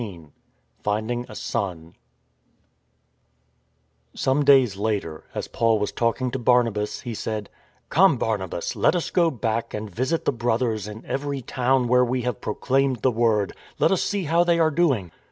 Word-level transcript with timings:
XVII 0.01 0.27
FIfNDING 0.83 1.25
A 1.29 1.35
SON 1.35 1.93
SOME 4.15 4.43
days 4.43 4.75
later, 4.75 5.25
as 5.35 5.47
Paul 5.47 5.77
was 5.77 5.91
talking 5.91 6.31
to 6.31 6.39
Barnabas, 6.39 7.01
he 7.01 7.13
said:" 7.13 7.51
Come, 7.89 8.17
Barnabas, 8.17 8.75
let 8.75 8.95
us 8.95 9.11
go 9.11 9.29
back 9.29 9.75
and 9.75 9.87
visit 9.91 10.25
the 10.25 10.31
brothers 10.31 10.87
in 10.87 11.05
every 11.05 11.43
town 11.43 11.87
where 11.87 12.03
we 12.03 12.23
have 12.23 12.41
proclaimed 12.41 13.03
the 13.03 13.11
iWord. 13.11 13.51
Let 13.77 13.91
us 13.91 14.01
see 14.01 14.23
how 14.23 14.43
they 14.43 14.57
are 14.57 14.71
doing." 14.71 15.11